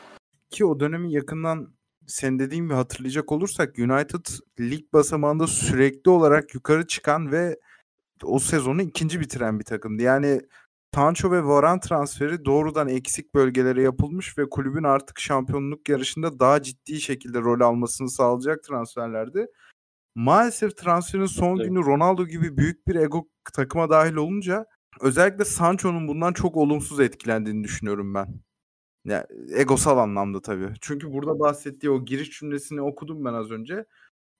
[0.49, 1.75] Ki o dönemi yakından
[2.07, 4.25] sen dediğin gibi hatırlayacak olursak United
[4.59, 7.59] lig basamağında sürekli olarak yukarı çıkan ve
[8.23, 10.03] o sezonu ikinci bitiren bir takımdı.
[10.03, 10.41] Yani
[10.91, 17.01] Tancho ve Varan transferi doğrudan eksik bölgelere yapılmış ve kulübün artık şampiyonluk yarışında daha ciddi
[17.01, 19.47] şekilde rol almasını sağlayacak transferlerdi.
[20.15, 21.69] Maalesef transferin son evet.
[21.69, 24.65] günü Ronaldo gibi büyük bir ego takıma dahil olunca
[25.01, 28.27] özellikle Sancho'nun bundan çok olumsuz etkilendiğini düşünüyorum ben.
[29.05, 29.25] Yani
[29.55, 30.69] egosal anlamda tabii.
[30.81, 33.85] Çünkü burada bahsettiği o giriş cümlesini okudum ben az önce.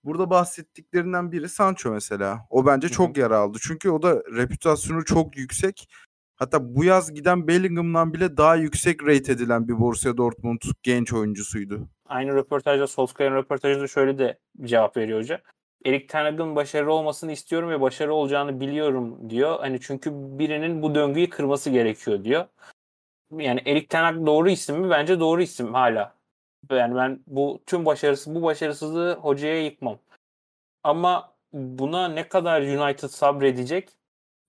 [0.04, 2.48] Burada bahsettiklerinden biri Sancho mesela.
[2.50, 3.58] O bence çok yara aldı.
[3.62, 5.88] Çünkü o da reputasyonu çok yüksek.
[6.36, 11.88] Hatta bu yaz giden Bellingham'dan bile daha yüksek rate edilen bir Borussia Dortmund genç oyuncusuydu.
[12.06, 15.42] Aynı röportajda Solskjaer'in röportajında şöyle de cevap veriyor hoca.
[15.86, 19.60] Erik Ten Hag'ın başarılı olmasını istiyorum ve başarılı olacağını biliyorum diyor.
[19.60, 22.46] Hani çünkü birinin bu döngüyü kırması gerekiyor diyor.
[23.32, 24.90] Yani Erik Ten Hag doğru isim mi?
[24.90, 26.16] Bence doğru isim hala.
[26.72, 30.00] Yani ben bu tüm başarısı bu başarısızlığı hocaya yıkmam.
[30.84, 33.90] Ama buna ne kadar United sabredecek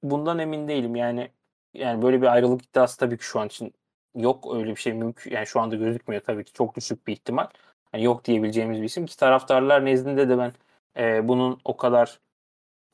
[0.02, 0.96] bundan emin değilim.
[0.96, 1.30] Yani
[1.74, 3.74] yani böyle bir ayrılık iddiası tabii ki şu an için
[4.14, 5.30] yok öyle bir şey mümkün.
[5.32, 7.46] Yani şu anda gözükmüyor tabii ki çok düşük bir ihtimal.
[7.94, 10.52] Yani yok diyebileceğimiz bir isim ki taraftarlar nezdinde de ben
[10.98, 12.20] e, bunun o kadar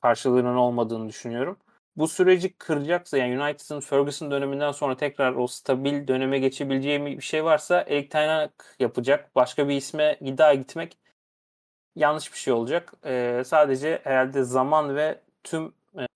[0.02, 1.58] karşılığının olmadığını düşünüyorum
[1.96, 7.44] bu süreci kıracaksa yani United'ın Ferguson döneminden sonra tekrar o stabil döneme geçebileceği bir şey
[7.44, 9.34] varsa Erik Hag yapacak.
[9.34, 10.98] Başka bir isme daha gitmek
[11.96, 12.92] yanlış bir şey olacak.
[13.04, 15.72] Ee, sadece herhalde zaman ve tüm e,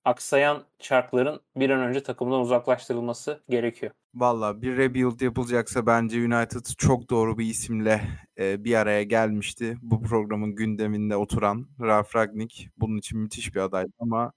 [0.06, 3.92] aksayan çarkların bir an önce takımdan uzaklaştırılması gerekiyor.
[4.14, 8.00] Valla bir rebuild yapılacaksa bence United çok doğru bir isimle
[8.38, 9.76] e, bir araya gelmişti.
[9.82, 14.32] Bu programın gündeminde oturan Ralf Ragnick bunun için müthiş bir adaydı ama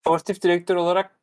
[0.00, 1.18] sportif direktör olarak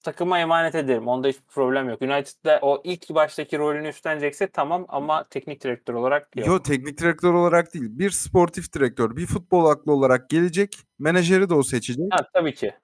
[0.00, 1.08] takıma emanet ederim.
[1.08, 2.02] Onda hiçbir problem yok.
[2.02, 6.46] United'da o ilk baştaki rolünü üstlenecekse tamam ama teknik direktör olarak yok.
[6.46, 7.86] Yok teknik direktör olarak değil.
[7.88, 10.78] Bir sportif direktör, bir futbol aklı olarak gelecek.
[10.98, 12.06] Menajeri de o seçecek.
[12.10, 12.74] Ha, tabii ki.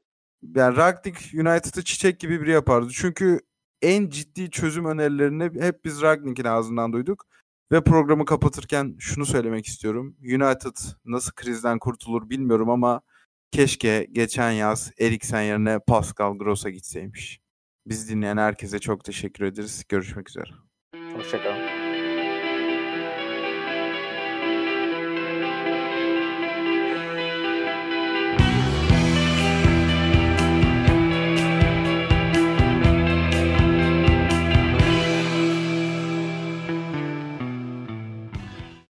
[0.42, 2.88] Yani Ragnick United'ı çiçek gibi biri yapardı.
[2.92, 3.40] Çünkü
[3.82, 7.26] en ciddi çözüm önerilerini hep biz Ragnick'in ağzından duyduk.
[7.72, 10.16] Ve programı kapatırken şunu söylemek istiyorum.
[10.20, 13.02] United nasıl krizden kurtulur bilmiyorum ama
[13.52, 17.40] Keşke geçen yaz Eriksen yerine Pascal Gross'a gitseymiş.
[17.86, 19.84] Biz dinleyen herkese çok teşekkür ederiz.
[19.88, 20.50] Görüşmek üzere.
[21.16, 21.81] Hoşçakalın.